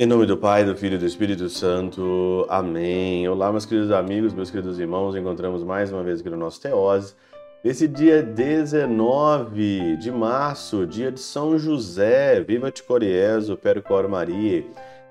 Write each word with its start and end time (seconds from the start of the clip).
Em 0.00 0.06
nome 0.06 0.24
do 0.24 0.34
Pai, 0.34 0.64
do 0.64 0.74
Filho 0.74 0.94
e 0.94 0.98
do 0.98 1.04
Espírito 1.04 1.46
Santo. 1.50 2.46
Amém. 2.48 3.28
Olá, 3.28 3.52
meus 3.52 3.66
queridos 3.66 3.90
amigos, 3.90 4.32
meus 4.32 4.50
queridos 4.50 4.78
irmãos. 4.78 5.14
Encontramos 5.14 5.62
mais 5.62 5.92
uma 5.92 6.02
vez 6.02 6.20
aqui 6.20 6.30
no 6.30 6.38
nosso 6.38 6.58
Teose. 6.58 7.14
Nesse 7.62 7.86
dia 7.86 8.22
19 8.22 9.98
de 9.98 10.10
março, 10.10 10.86
dia 10.86 11.12
de 11.12 11.20
São 11.20 11.58
José. 11.58 12.40
Viva 12.40 12.70
te 12.70 12.82
Coriezo, 12.82 13.58
Percor 13.58 14.08
Maria. 14.08 14.64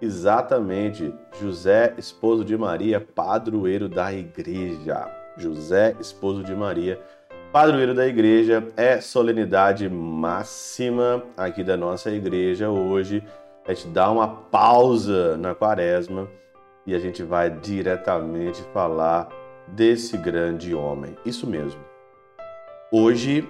Exatamente, 0.00 1.12
José, 1.40 1.92
esposo 1.98 2.44
de 2.44 2.56
Maria, 2.56 3.00
padroeiro 3.00 3.88
da 3.88 4.14
igreja. 4.14 5.10
José, 5.36 5.96
esposo 5.98 6.44
de 6.44 6.54
Maria, 6.54 7.00
padroeiro 7.50 7.92
da 7.92 8.06
igreja. 8.06 8.64
É 8.76 9.00
solenidade 9.00 9.88
máxima 9.88 11.24
aqui 11.36 11.64
da 11.64 11.76
nossa 11.76 12.08
igreja 12.12 12.70
hoje 12.70 13.24
a 13.66 13.74
gente 13.74 13.88
dá 13.88 14.10
uma 14.10 14.28
pausa 14.28 15.36
na 15.36 15.54
quaresma 15.54 16.28
e 16.86 16.94
a 16.94 16.98
gente 16.98 17.22
vai 17.22 17.50
diretamente 17.50 18.62
falar 18.72 19.28
desse 19.66 20.16
grande 20.16 20.74
homem. 20.74 21.16
Isso 21.24 21.46
mesmo. 21.46 21.80
Hoje, 22.92 23.46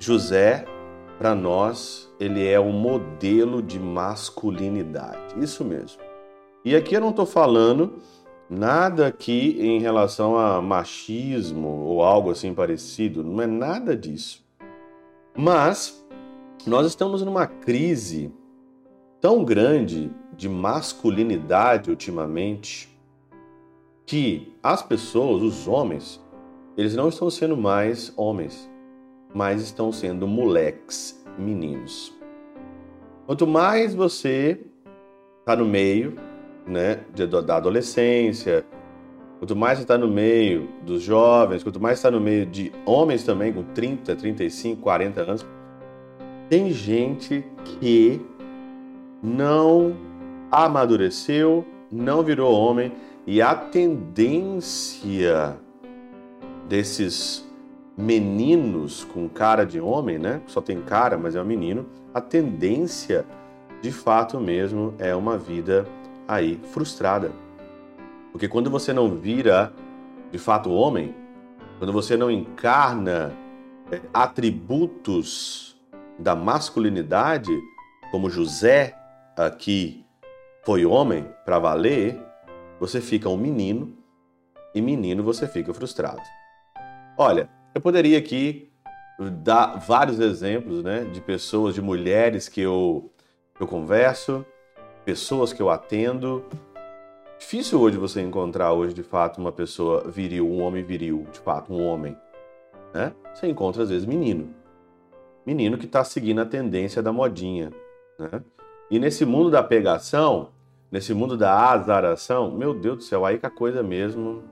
José, 0.00 0.64
para 1.16 1.34
nós, 1.34 2.12
ele 2.18 2.46
é 2.46 2.58
um 2.58 2.72
modelo 2.72 3.62
de 3.62 3.78
masculinidade. 3.78 5.38
Isso 5.38 5.64
mesmo. 5.64 6.02
E 6.64 6.74
aqui 6.74 6.96
eu 6.96 7.00
não 7.00 7.10
estou 7.10 7.26
falando 7.26 7.94
nada 8.50 9.06
aqui 9.06 9.56
em 9.60 9.78
relação 9.78 10.36
a 10.36 10.60
machismo 10.60 11.68
ou 11.68 12.02
algo 12.02 12.30
assim 12.30 12.52
parecido, 12.52 13.22
não 13.22 13.40
é 13.40 13.46
nada 13.46 13.96
disso. 13.96 14.44
Mas 15.36 16.04
nós 16.66 16.86
estamos 16.86 17.22
numa 17.22 17.46
crise 17.46 18.32
tão 19.24 19.42
grande 19.42 20.10
de 20.36 20.50
masculinidade 20.50 21.88
ultimamente 21.88 22.94
que 24.04 24.54
as 24.62 24.82
pessoas, 24.82 25.42
os 25.42 25.66
homens, 25.66 26.22
eles 26.76 26.94
não 26.94 27.08
estão 27.08 27.30
sendo 27.30 27.56
mais 27.56 28.12
homens, 28.18 28.70
mas 29.34 29.62
estão 29.62 29.90
sendo 29.90 30.28
moleques, 30.28 31.24
meninos. 31.38 32.14
Quanto 33.24 33.46
mais 33.46 33.94
você 33.94 34.60
está 35.40 35.56
no 35.56 35.64
meio 35.64 36.16
né, 36.66 37.00
da 37.46 37.56
adolescência, 37.56 38.62
quanto 39.38 39.56
mais 39.56 39.78
você 39.78 39.84
está 39.84 39.96
no 39.96 40.08
meio 40.08 40.68
dos 40.82 41.00
jovens, 41.00 41.62
quanto 41.62 41.80
mais 41.80 41.96
está 41.96 42.10
no 42.10 42.20
meio 42.20 42.44
de 42.44 42.70
homens 42.84 43.24
também 43.24 43.54
com 43.54 43.62
30, 43.62 44.16
35, 44.16 44.82
40 44.82 45.22
anos, 45.22 45.46
tem 46.50 46.70
gente 46.70 47.42
que 47.64 48.20
não 49.24 49.96
amadureceu, 50.52 51.64
não 51.90 52.22
virou 52.22 52.54
homem 52.54 52.92
e 53.26 53.40
a 53.40 53.54
tendência 53.54 55.56
desses 56.68 57.42
meninos 57.96 59.02
com 59.02 59.26
cara 59.26 59.64
de 59.64 59.80
homem, 59.80 60.18
né? 60.18 60.42
Só 60.46 60.60
tem 60.60 60.82
cara, 60.82 61.16
mas 61.16 61.34
é 61.34 61.40
um 61.40 61.44
menino. 61.44 61.86
A 62.12 62.20
tendência, 62.20 63.24
de 63.80 63.90
fato 63.90 64.38
mesmo, 64.38 64.94
é 64.98 65.14
uma 65.14 65.38
vida 65.38 65.86
aí 66.28 66.60
frustrada. 66.70 67.32
Porque 68.30 68.46
quando 68.46 68.68
você 68.68 68.92
não 68.92 69.08
vira 69.08 69.72
de 70.30 70.38
fato 70.38 70.70
homem, 70.70 71.14
quando 71.78 71.92
você 71.92 72.16
não 72.16 72.30
encarna 72.30 73.32
é, 73.90 74.00
atributos 74.12 75.80
da 76.18 76.34
masculinidade, 76.34 77.52
como 78.10 78.28
José 78.28 78.94
aqui 79.36 80.04
foi 80.64 80.84
homem 80.86 81.26
para 81.44 81.58
valer, 81.58 82.20
você 82.80 83.00
fica 83.00 83.28
um 83.28 83.36
menino 83.36 83.96
e 84.74 84.80
menino 84.80 85.22
você 85.22 85.46
fica 85.46 85.72
frustrado. 85.72 86.20
Olha, 87.16 87.48
eu 87.74 87.80
poderia 87.80 88.18
aqui 88.18 88.72
dar 89.42 89.76
vários 89.76 90.18
exemplos, 90.18 90.82
né, 90.82 91.04
de 91.04 91.20
pessoas, 91.20 91.74
de 91.74 91.82
mulheres 91.82 92.48
que 92.48 92.60
eu 92.60 93.10
eu 93.60 93.68
converso, 93.68 94.44
pessoas 95.04 95.52
que 95.52 95.62
eu 95.62 95.70
atendo. 95.70 96.44
Difícil 97.38 97.80
hoje 97.80 97.96
você 97.96 98.20
encontrar 98.20 98.72
hoje 98.72 98.94
de 98.94 99.02
fato 99.02 99.40
uma 99.40 99.52
pessoa 99.52 100.08
viril, 100.10 100.48
um 100.48 100.60
homem 100.60 100.82
viril, 100.82 101.26
de 101.30 101.38
fato 101.38 101.72
um 101.72 101.84
homem, 101.84 102.16
né? 102.92 103.12
Você 103.32 103.46
encontra 103.46 103.82
às 103.82 103.90
vezes 103.90 104.06
menino, 104.06 104.52
menino 105.46 105.78
que 105.78 105.86
está 105.86 106.02
seguindo 106.02 106.40
a 106.40 106.46
tendência 106.46 107.02
da 107.02 107.12
modinha, 107.12 107.70
né? 108.18 108.42
E 108.90 108.98
nesse 108.98 109.24
mundo 109.24 109.50
da 109.50 109.62
pegação, 109.62 110.50
nesse 110.90 111.14
mundo 111.14 111.36
da 111.36 111.70
azaração, 111.70 112.50
meu 112.50 112.74
Deus 112.74 112.98
do 112.98 113.02
céu, 113.02 113.24
aí 113.24 113.38
que 113.38 113.46
a 113.46 113.50
coisa 113.50 113.82
mesmo, 113.82 114.44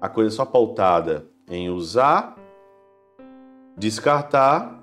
a 0.00 0.08
coisa 0.08 0.30
só 0.30 0.44
pautada 0.44 1.26
em 1.48 1.70
usar, 1.70 2.36
descartar, 3.76 4.82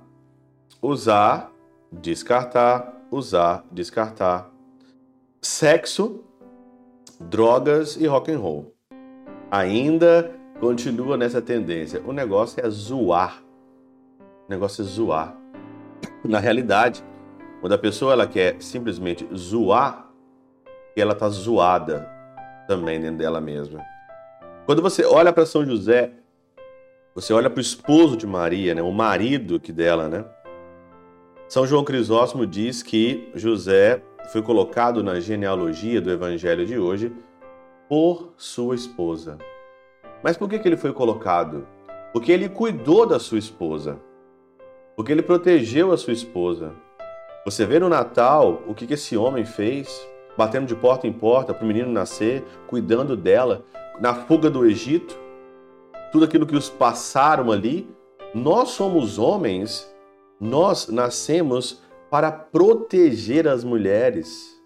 usar, 0.81 1.51
descartar, 1.91 2.93
usar, 3.11 3.65
descartar. 3.71 4.49
Sexo, 5.41 6.23
drogas 7.19 7.97
e 7.97 8.07
rock 8.07 8.31
and 8.31 8.39
roll. 8.39 8.73
Ainda 9.51 10.33
continua 10.59 11.17
nessa 11.17 11.41
tendência. 11.41 12.01
O 12.05 12.13
negócio 12.13 12.65
é 12.65 12.69
zoar. 12.69 13.43
O 14.47 14.49
negócio 14.49 14.81
é 14.81 14.85
zoar. 14.85 15.35
Na 16.23 16.39
realidade, 16.39 17.03
quando 17.63 17.71
a 17.71 17.77
pessoa 17.77 18.11
ela 18.11 18.27
quer 18.27 18.61
simplesmente 18.61 19.25
zoar, 19.33 20.11
ela 20.97 21.13
está 21.13 21.29
zoada 21.29 22.05
também 22.67 22.99
dentro 22.99 23.19
dela 23.19 23.39
mesma. 23.39 23.81
Quando 24.65 24.81
você 24.81 25.05
olha 25.05 25.31
para 25.31 25.45
São 25.45 25.65
José, 25.65 26.11
você 27.15 27.31
olha 27.31 27.49
para 27.49 27.59
o 27.59 27.61
esposo 27.61 28.17
de 28.17 28.27
Maria, 28.27 28.75
né, 28.75 28.81
o 28.81 28.91
marido 28.91 29.61
que 29.61 29.71
dela, 29.71 30.09
né? 30.09 30.25
São 31.47 31.65
João 31.65 31.85
Crisóstomo 31.85 32.45
diz 32.45 32.83
que 32.83 33.31
José 33.33 34.03
foi 34.33 34.41
colocado 34.41 35.01
na 35.01 35.21
genealogia 35.21 36.01
do 36.01 36.11
evangelho 36.11 36.65
de 36.65 36.77
hoje 36.77 37.13
por 37.87 38.33
sua 38.35 38.75
esposa. 38.75 39.37
Mas 40.21 40.35
por 40.35 40.49
que, 40.49 40.59
que 40.59 40.67
ele 40.67 40.75
foi 40.75 40.91
colocado? 40.91 41.65
Porque 42.11 42.29
ele 42.29 42.49
cuidou 42.49 43.05
da 43.05 43.19
sua 43.19 43.39
esposa. 43.39 44.01
Porque 44.97 45.13
ele 45.13 45.21
protegeu 45.21 45.93
a 45.93 45.97
sua 45.97 46.11
esposa. 46.11 46.73
Você 47.45 47.65
vê 47.65 47.77
no 47.77 47.89
Natal 47.89 48.61
o 48.65 48.73
que, 48.73 48.91
esse 48.93 49.17
homem 49.17 49.43
fez, 49.43 50.07
batendo 50.37 50.65
de 50.65 50.75
porta 50.75 51.05
em 51.05 51.11
porta 51.11 51.53
para 51.53 51.63
o 51.63 51.67
menino 51.67 51.91
nascer, 51.91 52.41
cuidando 52.67 53.17
dela, 53.17 53.65
na 53.99 54.15
fuga 54.15 54.49
do 54.49 54.65
Egito, 54.65 55.17
tudo 56.11 56.23
aquilo 56.23 56.45
que 56.45 56.55
os 56.55 56.69
passaram 56.69 57.51
ali. 57.51 57.87
Nós 58.33 58.69
somos 58.69 59.19
homens, 59.19 59.93
nós 60.39 60.87
nascemos 60.87 61.81
para 62.09 62.31
proteger 62.31 63.47
as 63.47 63.63
mulheres. 63.63 64.59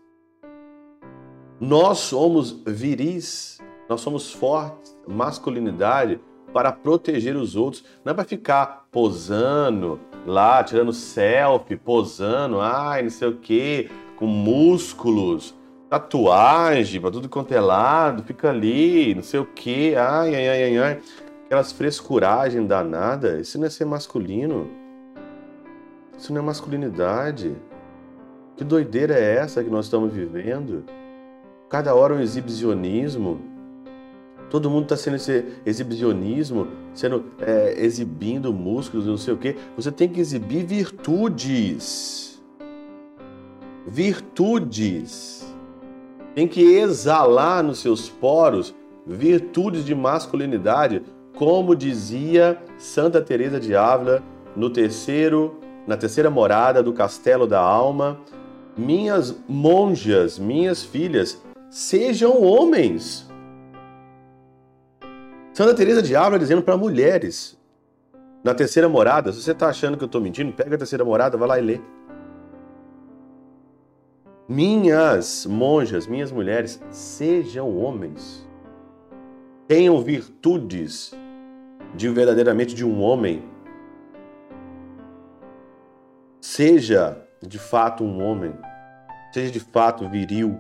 Nós 1.60 1.98
somos 1.98 2.62
viris, 2.68 3.58
nós 3.90 4.02
somos 4.02 4.32
fortes, 4.32 4.96
masculinidade 5.08 6.20
para 6.54 6.72
proteger 6.72 7.36
os 7.36 7.56
outros, 7.56 7.84
não 8.04 8.12
é 8.12 8.16
para 8.16 8.24
ficar 8.24 8.88
posando, 8.92 10.00
lá 10.26 10.64
tirando 10.64 10.94
selfie, 10.94 11.76
posando, 11.76 12.60
ai, 12.60 13.04
não 13.04 13.10
sei 13.10 13.28
o 13.28 13.36
que, 13.36 13.90
com 14.16 14.26
músculos, 14.26 15.56
tatuagem 15.90 17.00
para 17.00 17.12
tudo 17.12 17.30
quanto 17.30 17.54
é 17.54 17.60
lado, 17.60 18.24
fica 18.24 18.50
ali, 18.50 19.14
não 19.16 19.24
sei 19.24 19.40
o 19.40 19.46
que, 19.46 19.96
ai, 19.96 20.36
ai, 20.36 20.50
ai, 20.50 20.64
ai, 20.64 20.78
ai. 20.78 21.00
Aquelas 21.46 21.72
frescuragens 21.72 22.68
danadas, 22.68 23.48
isso 23.48 23.58
não 23.58 23.68
é 23.68 23.70
ser 23.70 23.86
masculino. 23.86 24.70
Isso 26.18 26.34
não 26.34 26.42
é 26.42 26.44
masculinidade. 26.44 27.56
Que 28.58 28.64
doideira 28.64 29.14
é 29.14 29.36
essa 29.36 29.64
que 29.64 29.70
nós 29.70 29.86
estamos 29.86 30.12
vivendo? 30.12 30.84
Cada 31.70 31.94
hora 31.94 32.14
um 32.14 32.20
exibicionismo 32.20 33.40
Todo 34.50 34.70
mundo 34.70 34.84
está 34.84 34.96
sendo 34.96 35.16
esse 35.18 35.46
exibicionismo, 35.66 36.68
sendo 36.94 37.26
é, 37.40 37.76
exibindo 37.78 38.54
músculos, 38.54 39.06
não 39.06 39.18
sei 39.18 39.34
o 39.34 39.38
quê. 39.38 39.56
Você 39.76 39.92
tem 39.92 40.08
que 40.08 40.22
exibir 40.22 40.66
virtudes. 40.66 42.42
Virtudes. 43.86 45.46
Tem 46.34 46.48
que 46.48 46.62
exalar 46.62 47.64
nos 47.64 47.80
seus 47.80 48.10
poros 48.10 48.74
virtudes 49.06 49.86
de 49.86 49.96
masculinidade, 49.96 51.02
como 51.36 51.76
dizia 51.76 52.62
Santa 52.78 53.22
Teresa 53.22 53.60
de 53.60 53.76
Ávila 53.76 54.24
no 54.56 54.70
terceiro, 54.70 55.60
na 55.86 55.96
terceira 55.98 56.30
morada 56.30 56.82
do 56.82 56.94
Castelo 56.94 57.48
da 57.48 57.60
Alma. 57.60 58.20
Minhas 58.78 59.36
monjas, 59.48 60.38
minhas 60.38 60.84
filhas, 60.84 61.42
sejam 61.70 62.42
homens 62.44 63.27
Santa 65.58 65.74
Teresa 65.74 66.04
de 66.04 66.16
Ávila 66.16 66.38
dizendo 66.38 66.62
para 66.62 66.78
mulheres 66.78 67.60
na 68.44 68.54
terceira 68.54 68.88
morada, 68.88 69.34
se 69.34 69.42
você 69.42 69.54
está 69.54 69.70
achando 69.70 69.98
que 69.98 70.04
eu 70.04 70.06
estou 70.06 70.22
mentindo, 70.22 70.54
pega 70.54 70.76
a 70.76 70.78
terceira 70.78 71.04
morada, 71.04 71.36
vai 71.36 71.48
lá 71.48 71.58
e 71.58 71.62
lê. 71.64 71.82
Minhas 74.48 75.48
monjas, 75.48 76.06
minhas 76.06 76.32
mulheres, 76.32 76.80
sejam 76.92 77.76
homens. 77.76 78.48
Tenham 79.68 80.00
virtudes 80.00 81.16
de 81.96 82.08
verdadeiramente 82.08 82.76
de 82.76 82.86
um 82.86 83.02
homem. 83.02 83.44
Seja 86.40 87.18
de 87.42 87.58
fato 87.58 88.04
um 88.04 88.24
homem. 88.24 88.54
Seja 89.34 89.52
de 89.52 89.60
fato 89.60 90.08
viril. 90.08 90.56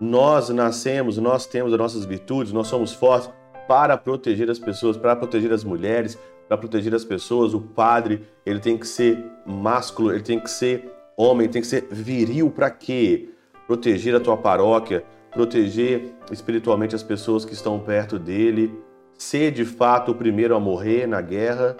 Nós 0.00 0.48
nascemos, 0.48 1.16
nós 1.16 1.46
temos 1.46 1.72
as 1.72 1.78
nossas 1.78 2.04
virtudes, 2.04 2.52
nós 2.52 2.66
somos 2.66 2.92
fortes 2.92 3.30
para 3.70 3.96
proteger 3.96 4.50
as 4.50 4.58
pessoas, 4.58 4.96
para 4.96 5.14
proteger 5.14 5.52
as 5.52 5.62
mulheres, 5.62 6.18
para 6.48 6.58
proteger 6.58 6.92
as 6.92 7.04
pessoas. 7.04 7.54
O 7.54 7.60
padre, 7.60 8.26
ele 8.44 8.58
tem 8.58 8.76
que 8.76 8.84
ser 8.84 9.24
másculo, 9.46 10.10
ele 10.10 10.24
tem 10.24 10.40
que 10.40 10.50
ser 10.50 10.90
Homem 11.16 11.48
tem 11.48 11.62
que 11.62 11.68
ser 11.68 11.86
viril 11.88 12.50
para 12.50 12.68
quê? 12.68 13.28
Proteger 13.68 14.16
a 14.16 14.20
tua 14.20 14.36
paróquia, 14.36 15.04
proteger 15.30 16.14
espiritualmente 16.32 16.96
as 16.96 17.02
pessoas 17.02 17.44
que 17.44 17.52
estão 17.52 17.78
perto 17.78 18.18
dele, 18.18 18.74
ser 19.16 19.52
de 19.52 19.64
fato 19.64 20.10
o 20.10 20.14
primeiro 20.16 20.56
a 20.56 20.58
morrer 20.58 21.06
na 21.06 21.20
guerra, 21.20 21.76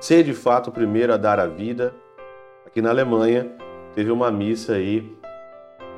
ser 0.00 0.22
de 0.22 0.32
fato 0.32 0.70
o 0.70 0.72
primeiro 0.72 1.12
a 1.12 1.18
dar 1.18 1.38
a 1.38 1.46
vida. 1.46 1.92
Aqui 2.64 2.80
na 2.80 2.88
Alemanha 2.88 3.50
teve 3.94 4.10
uma 4.10 4.30
missa 4.30 4.74
aí, 4.74 5.14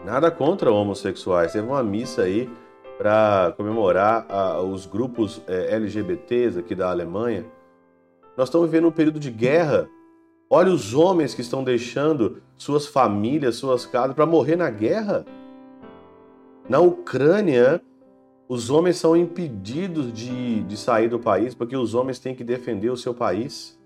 nada 0.05 0.33
contra 0.33 0.73
homossexuais, 0.73 1.53
teve 1.53 1.69
uma 1.69 1.83
missa 1.85 2.23
aí 2.23 2.51
para 3.03 3.53
comemorar 3.57 4.27
a, 4.29 4.61
os 4.61 4.87
grupos 4.87 5.43
é, 5.49 5.75
LGBTs 5.75 6.61
aqui 6.61 6.73
da 6.73 6.89
Alemanha. 6.89 7.45
Nós 8.37 8.49
estamos 8.49 8.71
vivendo 8.71 8.87
um 8.87 8.93
período 8.93 9.19
de 9.19 9.31
guerra 9.31 9.89
Olha 10.55 10.71
os 10.71 10.93
homens 10.93 11.33
que 11.33 11.41
estão 11.41 11.65
deixando 11.65 12.43
suas 12.59 12.87
famílias, 12.87 13.57
suas 13.57 13.87
casas 13.87 14.15
para 14.15 14.27
morrer 14.27 14.55
na 14.55 14.69
guerra. 14.69 15.25
Na 16.69 16.79
Ucrânia, 16.79 17.81
os 18.47 18.69
homens 18.69 18.99
são 18.99 19.17
impedidos 19.17 20.13
de, 20.13 20.63
de 20.65 20.77
sair 20.77 21.09
do 21.09 21.19
país 21.19 21.55
porque 21.55 21.75
os 21.75 21.95
homens 21.95 22.19
têm 22.19 22.35
que 22.35 22.45
defender 22.45 22.91
o 22.91 22.99
seu 22.99 23.15
país. 23.15 23.81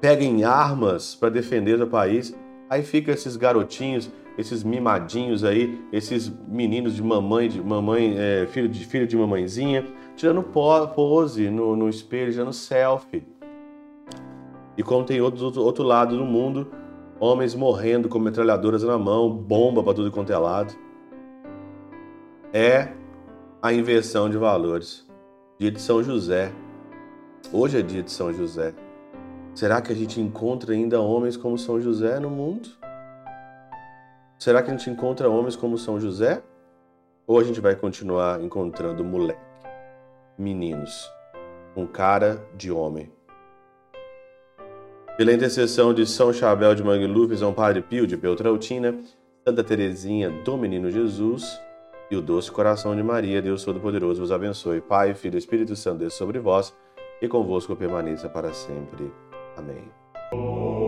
Peguem 0.00 0.42
armas 0.42 1.14
para 1.14 1.28
defender 1.28 1.80
o 1.80 1.86
país. 1.86 2.34
Aí 2.68 2.82
fica 2.82 3.12
esses 3.12 3.36
garotinhos, 3.36 4.10
esses 4.36 4.64
mimadinhos 4.64 5.44
aí, 5.44 5.80
esses 5.92 6.32
meninos 6.48 6.94
de 6.94 7.02
mamãe, 7.02 7.48
de 7.48 7.62
mamãe, 7.62 8.14
é, 8.16 8.46
filho 8.46 8.68
de 8.68 8.84
filho 8.84 9.06
de 9.06 9.16
mamãezinha, 9.16 9.86
tirando 10.16 10.42
pose 10.42 11.50
no, 11.50 11.76
no 11.76 11.88
espelho, 11.88 12.32
tirando 12.32 12.52
selfie. 12.52 13.26
E 14.76 14.82
como 14.82 15.04
tem 15.04 15.20
outro, 15.20 15.60
outro 15.60 15.84
lado 15.84 16.16
do 16.16 16.24
mundo, 16.24 16.72
homens 17.20 17.54
morrendo 17.54 18.08
com 18.08 18.18
metralhadoras 18.18 18.82
na 18.82 18.98
mão, 18.98 19.30
bomba 19.30 19.82
para 19.82 19.94
tudo 19.94 20.10
quanto 20.10 20.32
é 20.32 20.38
lado. 20.38 20.74
É 22.52 22.92
a 23.60 23.72
inversão 23.72 24.28
de 24.28 24.38
valores. 24.38 25.06
Dia 25.58 25.70
de 25.70 25.80
São 25.80 26.02
José. 26.02 26.52
Hoje 27.52 27.78
é 27.78 27.82
dia 27.82 28.02
de 28.02 28.10
São 28.10 28.32
José. 28.32 28.74
Será 29.54 29.82
que 29.82 29.92
a 29.92 29.94
gente 29.94 30.20
encontra 30.20 30.72
ainda 30.72 31.00
homens 31.00 31.36
como 31.36 31.58
São 31.58 31.80
José 31.80 32.18
no 32.18 32.30
mundo? 32.30 32.81
Será 34.42 34.60
que 34.60 34.72
a 34.72 34.76
gente 34.76 34.90
encontra 34.90 35.30
homens 35.30 35.54
como 35.54 35.78
São 35.78 36.00
José? 36.00 36.42
Ou 37.28 37.38
a 37.38 37.44
gente 37.44 37.60
vai 37.60 37.76
continuar 37.76 38.42
encontrando 38.42 39.04
moleque, 39.04 39.38
meninos, 40.36 41.08
um 41.76 41.86
cara 41.86 42.44
de 42.56 42.72
homem? 42.72 43.08
Pela 45.16 45.32
intercessão 45.32 45.94
de 45.94 46.04
São 46.04 46.32
Chabel 46.32 46.74
de 46.74 46.82
Mangluf, 46.82 47.36
São 47.36 47.54
Padre 47.54 47.82
Pio 47.82 48.04
de 48.04 48.16
Peltrautina, 48.16 48.98
Santa 49.46 49.62
Teresinha 49.62 50.28
do 50.28 50.58
Menino 50.58 50.90
Jesus 50.90 51.62
e 52.10 52.16
o 52.16 52.20
doce 52.20 52.50
coração 52.50 52.96
de 52.96 53.02
Maria, 53.04 53.40
Deus 53.40 53.62
Todo-Poderoso 53.62 54.22
vos 54.22 54.32
abençoe. 54.32 54.80
Pai, 54.80 55.14
Filho 55.14 55.36
e 55.36 55.38
Espírito 55.38 55.76
Santo, 55.76 55.98
Deus 55.98 56.14
sobre 56.14 56.40
vós 56.40 56.74
e 57.20 57.28
convosco 57.28 57.76
permaneça 57.76 58.28
para 58.28 58.52
sempre. 58.52 59.08
Amém. 59.56 60.81